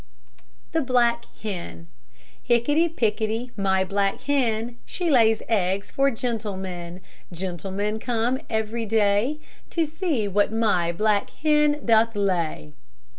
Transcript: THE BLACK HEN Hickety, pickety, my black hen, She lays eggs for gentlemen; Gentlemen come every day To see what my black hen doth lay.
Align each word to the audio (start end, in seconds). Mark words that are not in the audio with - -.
THE 0.71 0.81
BLACK 0.81 1.25
HEN 1.43 1.87
Hickety, 2.41 2.89
pickety, 2.89 3.51
my 3.55 3.83
black 3.83 4.21
hen, 4.21 4.77
She 4.83 5.11
lays 5.11 5.43
eggs 5.47 5.91
for 5.91 6.09
gentlemen; 6.09 7.01
Gentlemen 7.31 7.99
come 7.99 8.39
every 8.49 8.87
day 8.87 9.39
To 9.69 9.85
see 9.85 10.27
what 10.27 10.51
my 10.51 10.91
black 10.91 11.29
hen 11.43 11.85
doth 11.85 12.15
lay. 12.15 12.73